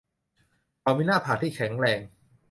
[0.81, 1.99] เขามีหน้าผากที่แข็งแรง